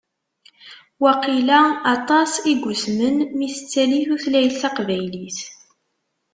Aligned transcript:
Waqila 1.03 1.61
aṭas 1.93 2.31
i 2.51 2.53
yusmen 2.61 3.17
mi 3.37 3.47
tettali 3.53 3.99
tutlayt 4.07 4.55
taqbaylit. 4.61 5.39